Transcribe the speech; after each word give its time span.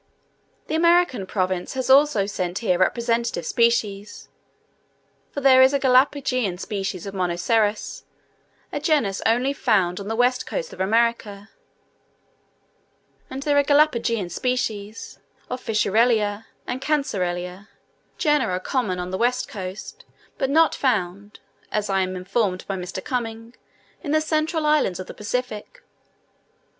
The 0.65 0.73
American 0.73 1.27
province 1.27 1.75
has 1.75 1.87
also 1.87 2.25
sent 2.25 2.57
here 2.57 2.79
representative 2.79 3.45
species; 3.45 4.29
for 5.31 5.41
there 5.41 5.61
is 5.61 5.73
a 5.73 5.79
Galapageian 5.79 6.57
species 6.59 7.05
of 7.05 7.13
Monoceros, 7.13 8.01
a 8.73 8.79
genus 8.79 9.21
only 9.27 9.53
found 9.53 9.99
on 9.99 10.07
the 10.07 10.15
west 10.15 10.47
coast 10.47 10.73
of 10.73 10.81
America; 10.81 11.49
and 13.29 13.43
there 13.43 13.59
are 13.59 13.63
Galapageian 13.63 14.31
species 14.31 15.19
of 15.51 15.61
Fissurella 15.63 16.45
and 16.65 16.81
Cancellaria, 16.81 17.67
genera 18.17 18.59
common 18.59 18.97
on 18.97 19.11
the 19.11 19.19
west 19.19 19.47
coast, 19.47 20.03
but 20.39 20.49
not 20.49 20.73
found 20.73 21.41
(as 21.71 21.91
I 21.91 22.01
am 22.01 22.15
informed 22.15 22.65
by 22.67 22.75
Mr. 22.75 23.05
Cuming) 23.05 23.53
in 24.01 24.13
the 24.13 24.19
central 24.19 24.65
islands 24.65 24.99
of 24.99 25.05
the 25.05 25.13
Pacific. 25.13 25.83